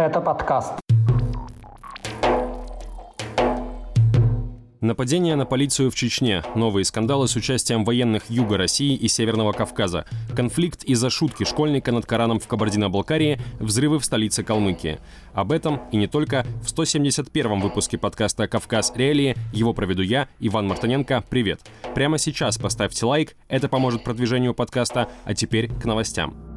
Это 0.00 0.22
подкаст. 0.22 0.72
Нападение 4.80 5.36
на 5.36 5.44
полицию 5.44 5.90
в 5.90 5.94
Чечне, 5.94 6.42
новые 6.54 6.86
скандалы 6.86 7.28
с 7.28 7.36
участием 7.36 7.84
военных 7.84 8.30
Юга 8.30 8.56
России 8.56 8.96
и 8.96 9.08
Северного 9.08 9.52
Кавказа, 9.52 10.06
конфликт 10.34 10.84
из-за 10.84 11.10
шутки 11.10 11.44
школьника 11.44 11.92
над 11.92 12.06
Кораном 12.06 12.40
в 12.40 12.48
Кабардино-Балкарии, 12.48 13.38
взрывы 13.58 13.98
в 13.98 14.04
столице 14.06 14.42
Калмыкии. 14.42 15.00
Об 15.34 15.52
этом 15.52 15.82
и 15.92 15.98
не 15.98 16.06
только 16.06 16.46
в 16.62 16.72
171-м 16.72 17.60
выпуске 17.60 17.98
подкаста 17.98 18.48
«Кавказ. 18.48 18.94
Реалии» 18.96 19.36
его 19.52 19.74
проведу 19.74 20.00
я, 20.00 20.28
Иван 20.38 20.66
Мартыненко. 20.66 21.24
Привет! 21.28 21.60
Прямо 21.94 22.16
сейчас 22.16 22.56
поставьте 22.56 23.04
лайк, 23.04 23.36
это 23.48 23.68
поможет 23.68 24.02
продвижению 24.02 24.54
подкаста, 24.54 25.10
а 25.26 25.34
теперь 25.34 25.68
к 25.68 25.84
новостям. 25.84 26.49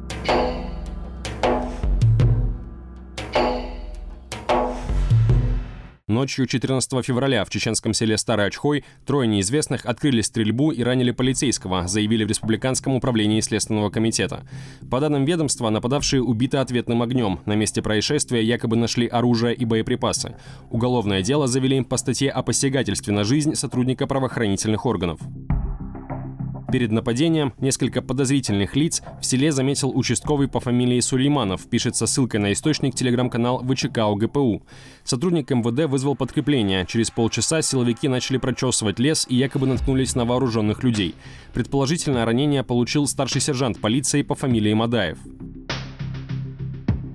Ночью 6.06 6.46
14 6.46 7.02
февраля 7.02 7.46
в 7.46 7.48
чеченском 7.48 7.94
селе 7.94 8.18
Старый 8.18 8.44
Очхой 8.44 8.84
трое 9.06 9.26
неизвестных 9.26 9.86
открыли 9.86 10.20
стрельбу 10.20 10.70
и 10.70 10.82
ранили 10.82 11.12
полицейского, 11.12 11.88
заявили 11.88 12.24
в 12.24 12.28
Республиканском 12.28 12.92
управлении 12.92 13.40
Следственного 13.40 13.88
комитета. 13.88 14.46
По 14.90 15.00
данным 15.00 15.24
ведомства, 15.24 15.70
нападавшие 15.70 16.22
убиты 16.22 16.58
ответным 16.58 17.00
огнем. 17.00 17.40
На 17.46 17.54
месте 17.54 17.80
происшествия 17.80 18.44
якобы 18.44 18.76
нашли 18.76 19.06
оружие 19.06 19.54
и 19.54 19.64
боеприпасы. 19.64 20.36
Уголовное 20.68 21.22
дело 21.22 21.46
завели 21.46 21.82
по 21.82 21.96
статье 21.96 22.30
о 22.30 22.42
посягательстве 22.42 23.14
на 23.14 23.24
жизнь 23.24 23.54
сотрудника 23.54 24.06
правоохранительных 24.06 24.84
органов. 24.84 25.20
Перед 26.74 26.90
нападением 26.90 27.52
несколько 27.60 28.02
подозрительных 28.02 28.74
лиц 28.74 29.00
в 29.20 29.24
селе 29.24 29.52
заметил 29.52 29.96
участковый 29.96 30.48
по 30.48 30.58
фамилии 30.58 30.98
Сулейманов, 30.98 31.68
пишется 31.68 32.04
ссылкой 32.08 32.40
на 32.40 32.52
источник 32.52 32.96
телеграм-канал 32.96 33.64
ВЧК 33.64 34.08
УГПУ. 34.08 34.60
Сотрудник 35.04 35.50
МВД 35.50 35.88
вызвал 35.88 36.16
подкрепление. 36.16 36.84
Через 36.84 37.12
полчаса 37.12 37.62
силовики 37.62 38.08
начали 38.08 38.38
прочесывать 38.38 38.98
лес 38.98 39.24
и 39.30 39.36
якобы 39.36 39.68
наткнулись 39.68 40.16
на 40.16 40.24
вооруженных 40.24 40.82
людей. 40.82 41.14
Предположительно, 41.52 42.24
ранение 42.24 42.64
получил 42.64 43.06
старший 43.06 43.40
сержант 43.40 43.78
полиции 43.78 44.22
по 44.22 44.34
фамилии 44.34 44.74
Мадаев. 44.74 45.18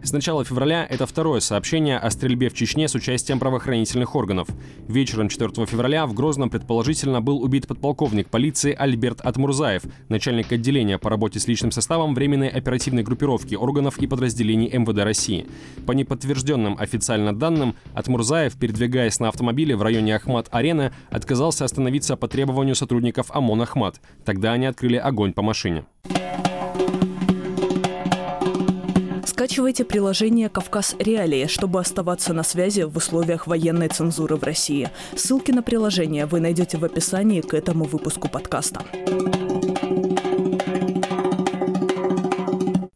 С 0.01 0.13
начала 0.13 0.45
февраля 0.45 0.87
это 0.89 1.05
второе 1.05 1.41
сообщение 1.41 1.97
о 1.97 2.09
стрельбе 2.09 2.49
в 2.49 2.53
Чечне 2.53 2.87
с 2.87 2.95
участием 2.95 3.37
правоохранительных 3.37 4.15
органов. 4.15 4.47
Вечером 4.87 5.27
4 5.27 5.65
февраля 5.65 6.07
в 6.07 6.13
Грозном 6.13 6.49
предположительно 6.49 7.21
был 7.21 7.43
убит 7.43 7.67
подполковник 7.67 8.29
полиции 8.29 8.73
Альберт 8.73 9.19
Атмурзаев, 9.21 9.83
начальник 10.07 10.51
отделения 10.53 10.97
по 10.97 11.09
работе 11.09 11.39
с 11.39 11.47
личным 11.47 11.71
составом 11.71 12.15
Временной 12.15 12.47
оперативной 12.47 13.03
группировки 13.03 13.55
органов 13.55 13.97
и 13.99 14.07
подразделений 14.07 14.69
МВД 14.69 15.03
России. 15.03 15.45
По 15.85 15.91
неподтвержденным 15.91 16.77
официально 16.79 17.37
данным, 17.37 17.75
Атмурзаев, 17.93 18.57
передвигаясь 18.57 19.19
на 19.19 19.27
автомобиле 19.27 19.75
в 19.75 19.81
районе 19.81 20.15
Ахмат-Арена, 20.15 20.93
отказался 21.11 21.65
остановиться 21.65 22.15
по 22.15 22.29
требованию 22.29 22.75
сотрудников 22.75 23.31
ОМОН 23.31 23.63
«Ахмат». 23.63 23.99
Тогда 24.23 24.53
они 24.53 24.65
открыли 24.65 24.95
огонь 24.95 25.33
по 25.33 25.41
машине. 25.41 25.85
Скачивайте 29.39 29.85
приложение 29.85 30.49
«Кавказ 30.49 30.97
Реалии», 30.99 31.47
чтобы 31.47 31.79
оставаться 31.79 32.33
на 32.33 32.43
связи 32.43 32.81
в 32.81 32.97
условиях 32.97 33.47
военной 33.47 33.87
цензуры 33.87 34.35
в 34.35 34.43
России. 34.43 34.89
Ссылки 35.15 35.51
на 35.51 35.63
приложение 35.63 36.25
вы 36.25 36.41
найдете 36.41 36.77
в 36.77 36.83
описании 36.83 37.39
к 37.39 37.53
этому 37.53 37.85
выпуску 37.85 38.27
подкаста. 38.27 38.81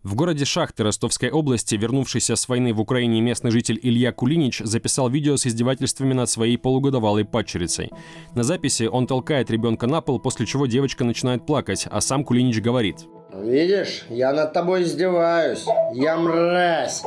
В 0.03 0.15
городе 0.15 0.43
Шахты 0.43 0.83
Ростовской 0.83 1.31
области, 1.31 1.75
вернувшийся 1.75 2.35
с 2.35 2.49
войны 2.49 2.73
в 2.73 2.81
Украине 2.81 3.21
местный 3.21 3.51
житель 3.51 3.79
Илья 3.81 4.11
Кулинич 4.11 4.59
записал 4.65 5.09
видео 5.09 5.37
с 5.37 5.47
издевательствами 5.47 6.11
над 6.11 6.29
своей 6.29 6.57
полугодовалой 6.57 7.23
падчерицей. 7.23 7.89
На 8.35 8.43
записи 8.43 8.83
он 8.83 9.07
толкает 9.07 9.49
ребенка 9.49 9.87
на 9.87 10.01
пол, 10.01 10.19
после 10.19 10.45
чего 10.45 10.65
девочка 10.65 11.05
начинает 11.05 11.45
плакать, 11.45 11.87
а 11.89 12.01
сам 12.01 12.25
Кулинич 12.25 12.59
говорит– 12.59 13.05
Видишь, 13.41 14.05
я 14.09 14.31
над 14.31 14.53
тобой 14.53 14.83
издеваюсь. 14.83 15.65
Я 15.93 16.17
мразь. 16.17 17.03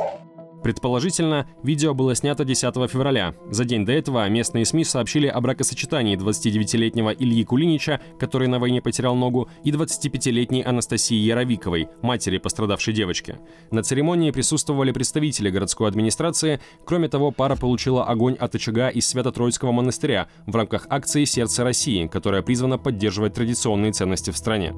Предположительно, 0.63 1.47
видео 1.63 1.93
было 1.93 2.13
снято 2.15 2.43
10 2.43 2.73
февраля. 2.89 3.35
За 3.49 3.63
день 3.63 3.85
до 3.85 3.93
этого 3.93 4.27
местные 4.27 4.65
СМИ 4.65 4.83
сообщили 4.83 5.27
о 5.27 5.39
бракосочетании 5.39 6.17
29-летнего 6.17 7.11
Ильи 7.11 7.45
Кулинича, 7.45 8.01
который 8.19 8.49
на 8.49 8.59
войне 8.59 8.81
потерял 8.81 9.15
ногу, 9.15 9.47
и 9.63 9.71
25-летней 9.71 10.63
Анастасии 10.63 11.15
Яровиковой, 11.15 11.87
матери 12.01 12.37
пострадавшей 12.37 12.93
девочки. 12.93 13.37
На 13.71 13.81
церемонии 13.81 14.31
присутствовали 14.31 14.91
представители 14.91 15.49
городской 15.49 15.87
администрации. 15.87 16.59
Кроме 16.85 17.07
того, 17.07 17.31
пара 17.31 17.55
получила 17.55 18.03
огонь 18.03 18.35
от 18.35 18.53
очага 18.55 18.89
из 18.89 19.07
Свято-Троицкого 19.07 19.71
монастыря 19.71 20.27
в 20.47 20.55
рамках 20.55 20.87
акции 20.89 21.23
«Сердце 21.23 21.63
России», 21.63 22.07
которая 22.07 22.41
призвана 22.41 22.77
поддерживать 22.77 23.35
традиционные 23.35 23.93
ценности 23.93 24.31
в 24.31 24.37
стране. 24.37 24.73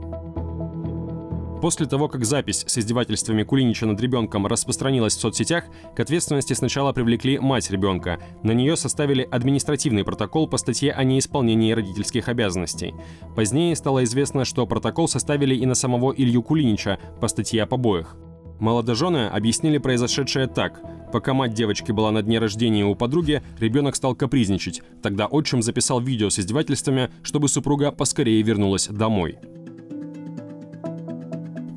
После 1.61 1.85
того, 1.85 2.07
как 2.07 2.23
запись 2.23 2.63
с 2.65 2.77
издевательствами 2.77 3.43
Кулинича 3.43 3.85
над 3.85 3.99
ребенком 3.99 4.47
распространилась 4.47 5.17
в 5.17 5.19
соцсетях, 5.19 5.65
к 5.93 5.99
ответственности 5.99 6.53
сначала 6.53 6.93
привлекли 6.93 7.37
мать 7.37 7.69
ребенка. 7.69 8.19
На 8.43 8.51
нее 8.51 8.77
составили 8.77 9.27
административный 9.29 10.05
протокол 10.05 10.47
по 10.47 10.57
статье 10.57 10.93
о 10.93 11.03
неисполнении 11.03 11.73
родительских 11.73 12.29
обязанностей. 12.29 12.93
Позднее 13.35 13.75
стало 13.75 14.05
известно, 14.05 14.45
что 14.45 14.65
протокол 14.65 15.09
составили 15.09 15.53
и 15.53 15.65
на 15.65 15.75
самого 15.75 16.13
Илью 16.13 16.43
Кулинича 16.43 16.97
по 17.19 17.27
статье 17.27 17.63
о 17.63 17.65
побоях. 17.65 18.15
Молодожены 18.59 19.27
объяснили 19.27 19.77
произошедшее 19.77 20.47
так. 20.47 20.81
Пока 21.11 21.33
мать 21.33 21.53
девочки 21.53 21.91
была 21.91 22.11
на 22.11 22.21
дне 22.21 22.39
рождения 22.39 22.85
у 22.85 22.95
подруги, 22.95 23.41
ребенок 23.59 23.95
стал 23.95 24.15
капризничать. 24.15 24.81
Тогда 25.01 25.27
отчим 25.27 25.61
записал 25.61 25.99
видео 25.99 26.29
с 26.29 26.39
издевательствами, 26.39 27.09
чтобы 27.23 27.49
супруга 27.49 27.91
поскорее 27.91 28.41
вернулась 28.41 28.87
домой. 28.87 29.39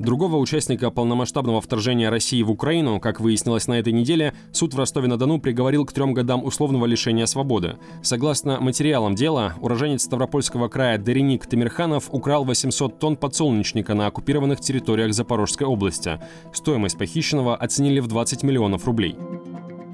Другого 0.03 0.39
участника 0.39 0.91
полномасштабного 0.91 1.61
вторжения 1.61 2.11
России 2.11 2.43
в 2.43 2.51
Украину, 2.51 2.99
как 2.99 3.21
выяснилось 3.21 3.69
на 3.69 3.79
этой 3.79 3.93
неделе, 3.93 4.35
суд 4.51 4.75
в 4.75 4.79
Ростове-на-Дону 4.79 5.41
приговорил 5.41 5.87
к 5.87 5.93
трем 5.93 6.13
годам 6.13 6.45
условного 6.45 6.87
лишения 6.87 7.25
свободы. 7.27 7.77
Согласно 8.03 8.59
материалам 8.59 9.15
дела, 9.15 9.55
уроженец 9.61 10.03
Ставропольского 10.03 10.67
края 10.67 10.99
Дереник 10.99 11.47
Тамирханов 11.47 12.09
украл 12.11 12.45
800 12.45 12.99
тонн 12.99 13.17
подсолнечника 13.17 13.95
на 13.95 14.09
оккупированных 14.09 14.59
территориях 14.59 15.15
Запорожской 15.15 15.69
области. 15.69 16.19
Стоимость 16.53 16.99
похищенного 16.99 17.55
оценили 17.55 18.01
в 18.01 18.09
20 18.09 18.43
миллионов 18.43 18.85
рублей. 18.87 19.15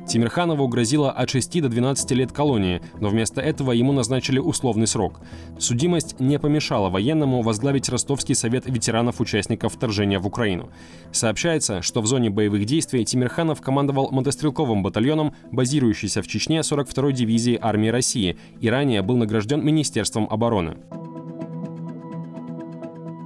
Тимирханову 0.09 0.67
грозило 0.69 1.11
от 1.11 1.29
6 1.29 1.61
до 1.61 1.69
12 1.69 2.11
лет 2.13 2.33
колонии, 2.33 2.81
но 2.99 3.11
вместо 3.11 3.43
этого 3.43 3.73
ему 3.73 3.93
назначили 3.93 4.39
условный 4.39 4.87
срок. 4.87 5.21
Судимость 5.59 6.19
не 6.19 6.39
помешала 6.39 6.89
военному 6.89 7.43
возглавить 7.43 7.91
Ростовский 7.91 8.35
совет 8.35 8.65
ветеранов-участников 8.67 9.75
вторжения 9.75 10.19
в 10.19 10.27
Украину. 10.27 10.71
Сообщается, 11.13 11.83
что 11.83 12.01
в 12.01 12.07
зоне 12.07 12.31
боевых 12.31 12.65
действий 12.65 13.05
Тимирханов 13.05 13.61
командовал 13.61 14.09
мотострелковым 14.11 14.83
батальоном, 14.83 15.35
базирующийся 15.53 16.23
в 16.23 16.27
Чечне 16.27 16.61
42-й 16.61 17.13
дивизии 17.13 17.59
армии 17.61 17.89
России, 17.89 18.39
и 18.61 18.71
ранее 18.71 19.03
был 19.03 19.19
награжден 19.19 19.63
Министерством 19.63 20.27
обороны. 20.31 20.79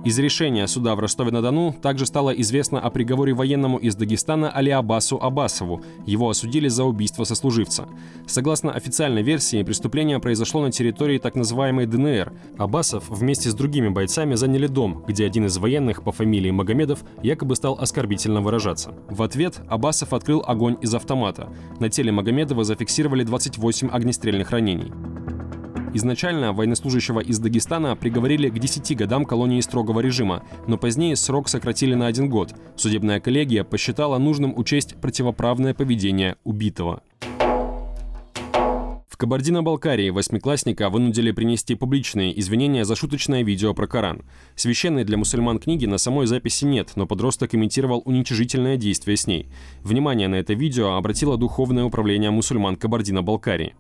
Из 0.05 0.19
решения 0.19 0.67
суда 0.67 0.97
в 0.97 1.01
Ростове-на-Дону 1.01 1.77
также 1.81 2.07
стало 2.07 2.31
известно 2.31 2.81
о 2.81 2.91
приговоре 2.91 3.35
военному 3.35 3.79
из 3.79 3.95
Дагестана 3.95 4.51
Алиабасу 4.51 5.17
Абасову. 5.23 5.81
Его 6.07 6.29
осудили 6.29 6.67
за 6.67 6.83
убийство 6.83 7.23
сослуживца. 7.23 7.87
Согласно 8.27 8.73
официальной 8.73 9.23
версии, 9.23 9.63
преступление 9.63 10.19
произошло 10.19 10.61
на 10.61 10.73
территории 10.73 11.19
так 11.19 11.37
называемой 11.37 11.87
ДНР. 11.87 12.33
Абасов 12.59 13.11
вместе 13.11 13.49
с 13.49 13.55
другими 13.55 13.91
бойцами 13.91 14.35
заняли 14.35 14.67
дом, 14.67 15.05
где 15.07 15.25
один 15.25 15.47
из 15.47 15.57
военных 15.59 16.03
по 16.03 16.11
фамилии 16.11 16.51
Магомедов 16.51 17.05
якобы 17.23 17.55
стал 17.55 17.79
оскорбительно 17.79 18.41
выражаться. 18.41 18.95
В 19.09 19.23
ответ 19.23 19.61
Абасов 19.69 20.15
открыл 20.15 20.43
огонь 20.45 20.79
из 20.81 20.93
автомата. 20.93 21.49
На 21.79 21.89
теле 21.89 22.11
Магомедова 22.11 22.65
зафиксировали 22.65 23.23
28 23.23 23.89
огнестрельных 23.91 24.51
ранений. 24.51 24.91
Изначально 25.95 26.53
военнослужащего 26.53 27.21
из 27.21 27.39
Дагестана 27.39 27.95
приговорили 27.97 28.49
к 28.49 28.59
10 28.59 28.97
годам 28.97 29.25
колонии 29.25 29.61
строгого 29.61 30.01
режима, 30.01 30.43
но 30.67 30.79
позднее 30.79 31.17
срок 31.17 31.49
сократили 31.49 31.95
на 31.95 32.07
один 32.07 32.31
год. 32.31 32.55
Судебная 32.77 33.21
коллегия 33.21 33.63
посчитала 33.63 34.19
нужным 34.19 34.57
учесть 34.57 34.97
противоправное 35.01 35.75
поведение 35.75 36.37
убитого. 36.45 37.03
В 39.09 39.19
Кабардино-Балкарии 39.19 40.09
восьмиклассника 40.11 40.89
вынудили 40.89 41.31
принести 41.31 41.75
публичные 41.75 42.37
извинения 42.41 42.85
за 42.85 42.97
шуточное 42.97 43.43
видео 43.43 43.75
про 43.75 43.87
Коран. 43.87 44.23
Священной 44.57 45.05
для 45.05 45.19
мусульман 45.19 45.59
книги 45.59 45.85
на 45.85 45.99
самой 45.99 46.27
записи 46.27 46.65
нет, 46.65 46.93
но 46.97 47.07
подросток 47.07 47.55
имитировал 47.55 48.03
уничижительное 48.05 48.79
действие 48.79 49.17
с 49.17 49.27
ней. 49.27 49.49
Внимание 49.83 50.29
на 50.29 50.37
это 50.37 50.55
видео 50.55 50.95
обратило 50.95 51.37
Духовное 51.37 51.85
управление 51.85 52.31
мусульман 52.31 52.77
Кабардино-Балкарии. 52.77 53.75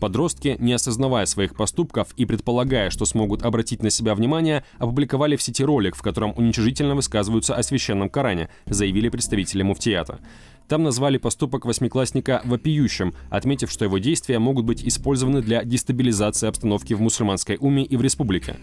Подростки, 0.00 0.56
не 0.58 0.74
осознавая 0.74 1.24
своих 1.26 1.54
поступков 1.54 2.08
и 2.16 2.26
предполагая, 2.26 2.90
что 2.90 3.06
смогут 3.06 3.42
обратить 3.42 3.82
на 3.82 3.90
себя 3.90 4.14
внимание, 4.14 4.62
опубликовали 4.78 5.36
в 5.36 5.42
сети 5.42 5.64
ролик, 5.64 5.96
в 5.96 6.02
котором 6.02 6.34
уничижительно 6.36 6.94
высказываются 6.94 7.54
о 7.54 7.62
священном 7.62 8.10
Коране, 8.10 8.50
заявили 8.66 9.08
представители 9.08 9.62
муфтията. 9.62 10.20
Там 10.68 10.82
назвали 10.82 11.16
поступок 11.16 11.64
восьмиклассника 11.64 12.42
вопиющим, 12.44 13.14
отметив, 13.30 13.70
что 13.70 13.84
его 13.84 13.98
действия 13.98 14.38
могут 14.38 14.64
быть 14.64 14.84
использованы 14.84 15.40
для 15.40 15.64
дестабилизации 15.64 16.48
обстановки 16.48 16.92
в 16.92 17.00
мусульманской 17.00 17.56
уме 17.58 17.84
и 17.84 17.96
в 17.96 18.02
республике. 18.02 18.56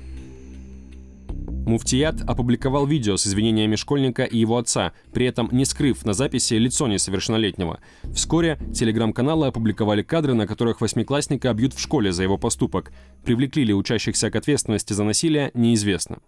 Муфтият 1.65 2.21
опубликовал 2.27 2.86
видео 2.86 3.15
с 3.15 3.25
извинениями 3.25 3.75
школьника 3.75 4.24
и 4.24 4.38
его 4.38 4.57
отца, 4.57 4.94
при 5.13 5.25
этом 5.25 5.50
не 5.51 5.65
скрыв 5.65 6.06
на 6.06 6.13
записи 6.13 6.56
лицо 6.56 6.88
несовершеннолетнего. 6.88 7.80
Вскоре 8.13 8.60
телеграм-каналы 8.74 9.48
опубликовали 9.48 10.01
кадры, 10.04 10.33
на 10.33 10.45
которых 10.45 10.81
восьмиклассника 10.81 11.54
бьют 11.54 11.74
в 11.74 11.80
школе 11.80 12.12
за 12.12 12.24
его 12.24 12.38
поступок. 12.38 12.92
Привлекли 13.24 13.63
ли 13.63 13.74
учащихся 13.74 14.30
к 14.30 14.36
ответственности 14.36 14.94
за 14.94 15.04
насилие, 15.04 15.51
неизвестно. 15.54 16.19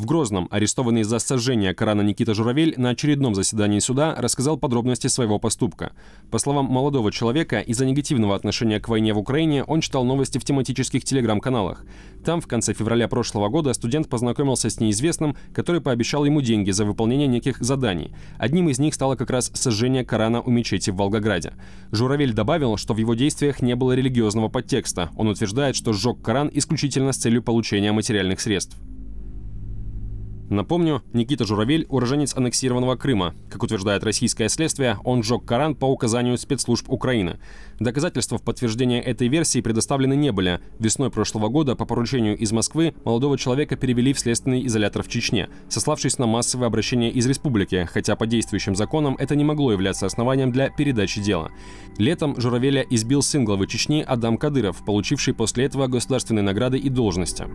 В 0.00 0.06
Грозном 0.06 0.48
арестованный 0.50 1.02
за 1.02 1.18
сожжение 1.18 1.74
Корана 1.74 2.00
Никита 2.00 2.32
Журавель 2.32 2.72
на 2.78 2.88
очередном 2.88 3.34
заседании 3.34 3.80
суда 3.80 4.14
рассказал 4.16 4.56
подробности 4.56 5.08
своего 5.08 5.38
поступка. 5.38 5.92
По 6.30 6.38
словам 6.38 6.64
молодого 6.64 7.12
человека, 7.12 7.60
из-за 7.60 7.84
негативного 7.84 8.34
отношения 8.34 8.80
к 8.80 8.88
войне 8.88 9.12
в 9.12 9.18
Украине 9.18 9.62
он 9.62 9.82
читал 9.82 10.06
новости 10.06 10.38
в 10.38 10.44
тематических 10.44 11.04
телеграм-каналах. 11.04 11.84
Там 12.24 12.40
в 12.40 12.46
конце 12.46 12.72
февраля 12.72 13.08
прошлого 13.08 13.50
года 13.50 13.74
студент 13.74 14.08
познакомился 14.08 14.70
с 14.70 14.80
неизвестным, 14.80 15.36
который 15.52 15.82
пообещал 15.82 16.24
ему 16.24 16.40
деньги 16.40 16.70
за 16.70 16.86
выполнение 16.86 17.26
неких 17.26 17.58
заданий. 17.60 18.14
Одним 18.38 18.70
из 18.70 18.78
них 18.78 18.94
стало 18.94 19.16
как 19.16 19.28
раз 19.28 19.50
сожжение 19.52 20.02
Корана 20.02 20.40
у 20.40 20.50
мечети 20.50 20.88
в 20.88 20.96
Волгограде. 20.96 21.52
Журавель 21.92 22.32
добавил, 22.32 22.78
что 22.78 22.94
в 22.94 22.96
его 22.96 23.12
действиях 23.12 23.60
не 23.60 23.76
было 23.76 23.92
религиозного 23.92 24.48
подтекста. 24.48 25.10
Он 25.18 25.28
утверждает, 25.28 25.76
что 25.76 25.92
сжег 25.92 26.22
Коран 26.22 26.50
исключительно 26.54 27.12
с 27.12 27.18
целью 27.18 27.42
получения 27.42 27.92
материальных 27.92 28.40
средств. 28.40 28.78
Напомню, 30.50 31.00
Никита 31.12 31.46
Журавель– 31.46 31.86
уроженец 31.88 32.36
аннексированного 32.36 32.96
Крыма. 32.96 33.36
Как 33.48 33.62
утверждает 33.62 34.02
российское 34.02 34.48
следствие, 34.48 34.98
он 35.04 35.22
сжег 35.22 35.44
Коран 35.44 35.76
по 35.76 35.84
указанию 35.84 36.36
спецслужб 36.36 36.90
Украины. 36.90 37.38
Доказательства 37.78 38.36
в 38.36 38.42
подтверждение 38.42 39.00
этой 39.00 39.28
версии 39.28 39.60
предоставлены 39.60 40.16
не 40.16 40.32
были. 40.32 40.58
Весной 40.80 41.12
прошлого 41.12 41.50
года 41.50 41.76
по 41.76 41.84
поручению 41.84 42.36
из 42.36 42.50
Москвы 42.50 42.96
молодого 43.04 43.38
человека 43.38 43.76
перевели 43.76 44.12
в 44.12 44.18
следственный 44.18 44.66
изолятор 44.66 45.04
в 45.04 45.08
Чечне, 45.08 45.48
сославшись 45.68 46.18
на 46.18 46.26
массовое 46.26 46.66
обращение 46.66 47.12
из 47.12 47.28
республики, 47.28 47.88
хотя 47.88 48.16
по 48.16 48.26
действующим 48.26 48.74
законам 48.74 49.14
это 49.20 49.36
не 49.36 49.44
могло 49.44 49.70
являться 49.70 50.06
основанием 50.06 50.50
для 50.50 50.68
передачи 50.68 51.22
дела. 51.22 51.52
Летом 51.96 52.34
Журавеля 52.40 52.84
избил 52.90 53.22
сын 53.22 53.44
главы 53.44 53.68
Чечни 53.68 54.04
Адам 54.04 54.36
Кадыров, 54.36 54.84
получивший 54.84 55.32
после 55.32 55.66
этого 55.66 55.86
государственные 55.86 56.42
награды 56.42 56.76
и 56.76 56.88
должности. 56.88 57.46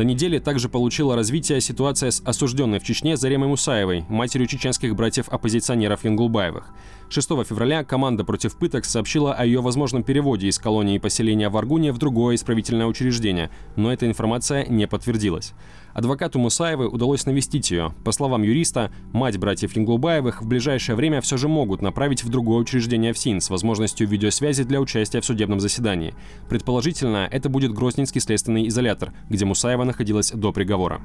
На 0.00 0.02
неделе 0.02 0.40
также 0.40 0.70
получила 0.70 1.14
развитие 1.14 1.60
ситуация 1.60 2.10
с 2.10 2.22
осужденной 2.24 2.78
в 2.78 2.84
Чечне 2.84 3.18
Заремой 3.18 3.48
Мусаевой, 3.48 4.06
матерью 4.08 4.46
чеченских 4.46 4.96
братьев-оппозиционеров 4.96 6.06
Янгулбаевых. 6.06 6.72
6 7.10 7.28
февраля 7.44 7.84
команда 7.84 8.24
против 8.24 8.56
пыток 8.56 8.86
сообщила 8.86 9.34
о 9.34 9.44
ее 9.44 9.60
возможном 9.60 10.02
переводе 10.02 10.48
из 10.48 10.58
колонии 10.58 10.96
поселения 10.96 11.50
в 11.50 11.56
Аргуне 11.58 11.92
в 11.92 11.98
другое 11.98 12.36
исправительное 12.36 12.86
учреждение, 12.86 13.50
но 13.76 13.92
эта 13.92 14.06
информация 14.06 14.64
не 14.64 14.86
подтвердилась. 14.86 15.52
Адвокату 16.00 16.38
Мусаевой 16.38 16.86
удалось 16.86 17.26
навестить 17.26 17.70
ее. 17.70 17.92
По 18.06 18.12
словам 18.12 18.42
юриста, 18.42 18.90
мать 19.12 19.36
братьев 19.36 19.76
Янгулбаевых 19.76 20.40
в 20.40 20.46
ближайшее 20.46 20.96
время 20.96 21.20
все 21.20 21.36
же 21.36 21.46
могут 21.46 21.82
направить 21.82 22.24
в 22.24 22.30
другое 22.30 22.56
учреждение 22.56 23.12
в 23.12 23.18
СИН 23.18 23.42
с 23.42 23.50
возможностью 23.50 24.08
видеосвязи 24.08 24.64
для 24.64 24.80
участия 24.80 25.20
в 25.20 25.26
судебном 25.26 25.60
заседании. 25.60 26.14
Предположительно, 26.48 27.28
это 27.30 27.50
будет 27.50 27.74
Грозненский 27.74 28.22
следственный 28.22 28.66
изолятор, 28.68 29.12
где 29.28 29.44
Мусаева 29.44 29.84
находилась 29.84 30.30
до 30.30 30.52
приговора. 30.52 31.02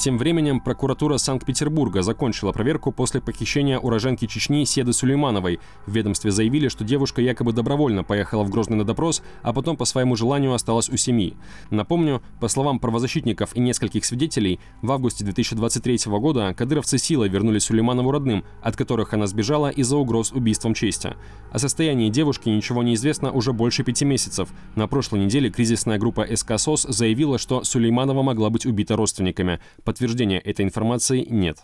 Тем 0.00 0.16
временем 0.16 0.60
прокуратура 0.60 1.18
Санкт-Петербурга 1.18 2.00
закончила 2.00 2.52
проверку 2.52 2.90
после 2.90 3.20
похищения 3.20 3.78
уроженки 3.78 4.26
Чечни 4.26 4.64
Седы 4.64 4.94
Сулеймановой. 4.94 5.60
В 5.84 5.92
ведомстве 5.92 6.30
заявили, 6.30 6.68
что 6.68 6.84
девушка 6.84 7.20
якобы 7.20 7.52
добровольно 7.52 8.02
поехала 8.02 8.42
в 8.42 8.48
Грозный 8.48 8.78
на 8.78 8.84
допрос, 8.84 9.22
а 9.42 9.52
потом 9.52 9.76
по 9.76 9.84
своему 9.84 10.16
желанию 10.16 10.54
осталась 10.54 10.88
у 10.88 10.96
семьи. 10.96 11.36
Напомню, 11.68 12.22
по 12.40 12.48
словам 12.48 12.78
правозащитников 12.78 13.54
и 13.54 13.60
нескольких 13.60 14.06
свидетелей, 14.06 14.58
в 14.80 14.90
августе 14.90 15.22
2023 15.22 15.98
года 16.18 16.54
кадыровцы 16.54 16.96
силой 16.96 17.28
вернули 17.28 17.58
Сулейманову 17.58 18.10
родным, 18.10 18.42
от 18.62 18.78
которых 18.78 19.12
она 19.12 19.26
сбежала 19.26 19.68
из-за 19.68 19.98
угроз 19.98 20.32
убийством 20.32 20.72
чести. 20.72 21.14
О 21.52 21.58
состоянии 21.58 22.08
девушки 22.08 22.48
ничего 22.48 22.82
не 22.82 22.94
известно 22.94 23.32
уже 23.32 23.52
больше 23.52 23.84
пяти 23.84 24.06
месяцев. 24.06 24.48
На 24.76 24.88
прошлой 24.88 25.20
неделе 25.26 25.50
кризисная 25.50 25.98
группа 25.98 26.26
СК 26.34 26.52
СОС 26.56 26.86
заявила, 26.88 27.36
что 27.36 27.64
Сулейманова 27.64 28.22
могла 28.22 28.48
быть 28.48 28.64
убита 28.64 28.96
родственниками. 28.96 29.60
Подтверждения 29.90 30.38
этой 30.38 30.64
информации 30.64 31.26
нет. 31.28 31.56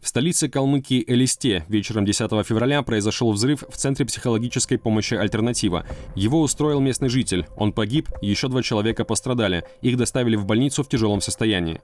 В 0.00 0.08
столице 0.08 0.48
Калмыкии 0.48 1.04
Элисте 1.06 1.66
вечером 1.68 2.06
10 2.06 2.30
февраля 2.46 2.80
произошел 2.80 3.30
взрыв 3.32 3.64
в 3.68 3.76
Центре 3.76 4.06
психологической 4.06 4.78
помощи 4.78 5.12
«Альтернатива». 5.12 5.84
Его 6.14 6.40
устроил 6.40 6.80
местный 6.80 7.10
житель. 7.10 7.44
Он 7.58 7.74
погиб, 7.74 8.08
еще 8.22 8.48
два 8.48 8.62
человека 8.62 9.04
пострадали. 9.04 9.62
Их 9.82 9.98
доставили 9.98 10.36
в 10.36 10.46
больницу 10.46 10.82
в 10.82 10.88
тяжелом 10.88 11.20
состоянии. 11.20 11.82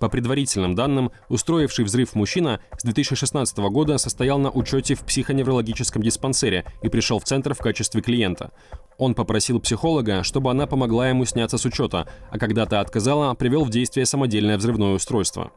По 0.00 0.08
предварительным 0.08 0.74
данным, 0.74 1.12
устроивший 1.28 1.84
взрыв 1.84 2.14
мужчина 2.14 2.60
с 2.78 2.82
2016 2.82 3.58
года 3.58 3.98
состоял 3.98 4.38
на 4.38 4.50
учете 4.50 4.94
в 4.94 5.00
психоневрологическом 5.00 6.02
диспансере 6.02 6.64
и 6.82 6.88
пришел 6.88 7.18
в 7.18 7.24
центр 7.24 7.52
в 7.52 7.58
качестве 7.58 8.00
клиента. 8.00 8.50
Он 8.96 9.14
попросил 9.14 9.60
психолога, 9.60 10.22
чтобы 10.22 10.50
она 10.50 10.66
помогла 10.66 11.10
ему 11.10 11.26
сняться 11.26 11.58
с 11.58 11.66
учета, 11.66 12.08
а 12.30 12.38
когда 12.38 12.64
та 12.64 12.80
отказала, 12.80 13.34
привел 13.34 13.64
в 13.64 13.70
действие 13.70 14.06
самодельное 14.06 14.56
взрывное 14.56 14.94
устройство. 14.94 15.52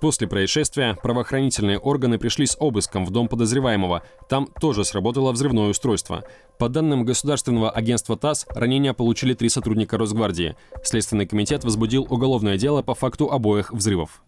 После 0.00 0.26
происшествия 0.26 0.96
правоохранительные 1.02 1.78
органы 1.78 2.18
пришли 2.18 2.46
с 2.46 2.56
обыском 2.58 3.04
в 3.04 3.10
дом 3.10 3.28
подозреваемого. 3.28 4.02
Там 4.28 4.48
тоже 4.60 4.84
сработало 4.84 5.30
взрывное 5.32 5.68
устройство. 5.68 6.24
По 6.58 6.70
данным 6.70 7.04
Государственного 7.04 7.70
агентства 7.70 8.16
ТАСС, 8.16 8.46
ранения 8.48 8.94
получили 8.94 9.34
три 9.34 9.50
сотрудника 9.50 9.98
Росгвардии. 9.98 10.56
Следственный 10.82 11.26
комитет 11.26 11.64
возбудил 11.64 12.06
уголовное 12.08 12.56
дело 12.56 12.82
по 12.82 12.94
факту 12.94 13.30
обоих 13.30 13.72
взрывов. 13.72 14.22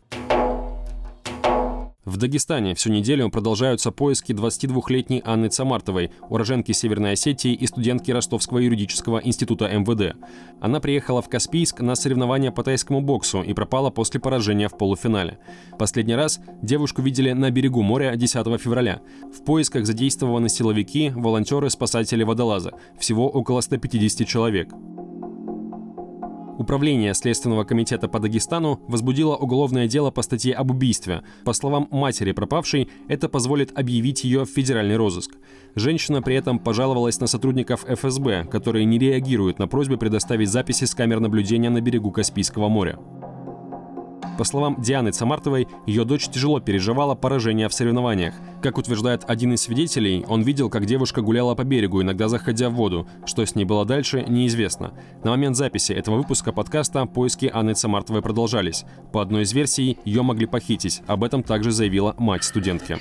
В 2.05 2.17
Дагестане 2.17 2.75
всю 2.75 2.91
неделю 2.91 3.31
продолжаются 3.31 3.93
поиски 3.93 4.33
22-летней 4.33 5.23
Анны 5.25 5.49
Цамартовой, 5.49 6.11
уроженки 6.29 6.73
Северной 6.73 7.13
Осетии 7.13 7.55
и 7.55 7.65
студентки 7.69 8.11
Ростовского 8.11 8.59
юридического 8.59 9.21
института 9.23 9.69
МВД. 9.69 10.17
Она 10.61 10.81
приехала 10.81 11.23
в 11.23 11.29
Каспийск 11.29 11.81
на 11.81 11.95
соревнования 11.95 12.51
по 12.51 12.65
тайскому 12.65 13.03
боксу 13.03 13.43
и 13.43 13.55
пропала 13.55 13.91
после 13.91 14.19
поражения 14.19 14.69
в 14.69 14.77
полуфинале. 14.77 15.39
Последний 15.79 16.17
раз 16.17 16.41
девушку 16.61 17.03
видели 17.03 17.31
на 17.31 17.53
берегу 17.53 17.83
моря 17.83 18.17
10 18.17 18.61
февраля. 18.61 19.01
В 19.33 19.45
поисках 19.45 19.87
задействованы 19.87 20.49
силовики, 20.49 21.13
волонтеры, 21.15 21.71
спасатели 21.71 22.25
водолаза. 22.25 22.73
Всего 22.99 23.29
около 23.29 23.61
150 23.61 24.27
человек. 24.27 24.73
Управление 26.63 27.13
Следственного 27.13 27.65
комитета 27.65 28.07
по 28.07 28.21
Дагестану 28.21 28.81
возбудило 28.87 29.35
уголовное 29.35 29.89
дело 29.89 30.13
по 30.13 30.23
статье 30.23 30.55
об 30.55 30.71
убийстве. 30.71 31.25
По 31.45 31.55
словам 31.55 31.89
матери 31.91 32.31
пропавшей, 32.31 32.89
это 33.09 33.29
позволит 33.29 33.77
объявить 33.77 34.23
ее 34.23 34.45
в 34.45 34.49
федеральный 34.49 34.95
розыск. 34.95 35.33
Женщина 35.75 36.23
при 36.23 36.37
этом 36.37 36.61
пожаловалась 36.61 37.19
на 37.19 37.27
сотрудников 37.27 37.85
ФСБ, 37.89 38.45
которые 38.45 38.85
не 38.85 39.01
реагируют 39.01 39.59
на 39.59 39.67
просьбы 39.67 39.99
предоставить 39.99 40.51
записи 40.51 40.85
с 40.85 40.95
камер 40.95 41.19
наблюдения 41.19 41.69
на 41.69 41.81
берегу 41.81 42.13
Каспийского 42.13 42.69
моря. 42.69 42.97
По 44.39 44.45
словам 44.45 44.81
Дианы 44.81 45.13
Цамартовой, 45.13 45.69
ее 45.87 46.05
дочь 46.05 46.29
тяжело 46.29 46.59
переживала 46.59 47.15
поражение 47.15 47.69
в 47.69 47.75
соревнованиях. 47.75 48.35
Как 48.63 48.79
утверждает 48.79 49.25
один 49.27 49.53
из 49.53 49.63
свидетелей, 49.63 50.25
он 50.27 50.43
видел, 50.43 50.71
как 50.71 50.87
девушка 50.87 51.21
гуляла 51.21 51.55
по 51.55 51.65
берегу, 51.65 52.03
иногда 52.03 52.29
заходя 52.29 52.71
в 52.71 52.75
воду. 52.75 53.07
Что 53.27 53.45
с 53.45 53.55
ней 53.55 53.65
было 53.65 53.85
дальше, 53.85 54.25
неизвестно. 54.27 54.95
На 55.23 55.31
момент 55.31 55.57
записи 55.57 55.93
этого 55.93 56.17
выпуска 56.17 56.53
подкаста 56.53 57.05
поиски 57.07 57.51
Анны 57.53 57.75
Цамартовой 57.75 58.23
продолжались. 58.23 58.85
По 59.13 59.21
одной 59.21 59.43
из 59.43 59.53
версий, 59.53 59.99
ее 60.05 60.23
могли 60.23 60.47
похитить. 60.47 61.03
Об 61.07 61.25
этом 61.25 61.43
также 61.43 61.71
заявила 61.71 62.15
мать 62.19 62.45
студентки. 62.45 62.99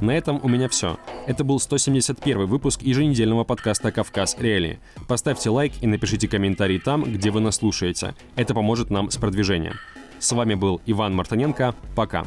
На 0.00 0.12
этом 0.12 0.40
у 0.42 0.48
меня 0.48 0.68
все. 0.68 0.96
Это 1.26 1.42
был 1.42 1.58
171 1.58 2.44
выпуск 2.44 2.82
еженедельного 2.82 3.44
подкаста 3.44 3.90
«Кавказ 3.90 4.36
Реалии». 4.38 4.78
Поставьте 5.08 5.48
лайк 5.48 5.72
и 5.80 5.86
напишите 5.86 6.28
комментарий 6.28 6.78
там, 6.78 7.02
где 7.04 7.30
вы 7.30 7.40
нас 7.40 7.56
слушаете. 7.56 8.14
Это 8.36 8.52
поможет 8.52 8.90
нам 8.90 9.10
с 9.10 9.16
продвижением. 9.16 9.74
С 10.18 10.32
вами 10.32 10.54
был 10.54 10.82
Иван 10.84 11.14
Мартыненко. 11.14 11.74
Пока. 11.96 12.26